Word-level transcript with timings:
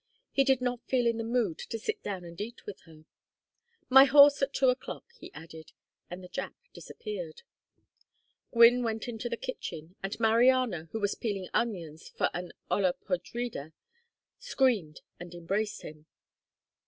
He 0.31 0.43
did 0.43 0.61
not 0.61 0.83
feel 0.87 1.05
in 1.05 1.17
the 1.19 1.23
mood 1.23 1.59
to 1.59 1.77
sit 1.77 2.01
down 2.01 2.23
and 2.25 2.41
eat 2.41 2.65
with 2.65 2.79
her. 2.87 3.05
"My 3.87 4.05
horse 4.05 4.41
at 4.41 4.51
two 4.51 4.69
o'clock," 4.69 5.05
he 5.15 5.31
added. 5.31 5.73
And 6.09 6.23
the 6.23 6.27
Jap 6.27 6.55
disappeared. 6.73 7.43
Gwynne 8.51 8.81
went 8.81 9.07
into 9.07 9.29
the 9.29 9.37
kitchen, 9.37 9.95
and 10.01 10.19
Mariana, 10.19 10.89
who 10.91 10.99
was 10.99 11.13
peeling 11.13 11.49
onions 11.53 12.09
for 12.09 12.31
an 12.33 12.51
olla 12.71 12.93
podrida, 12.93 13.73
screamed 14.39 15.01
and 15.19 15.35
embraced 15.35 15.83
him. 15.83 16.07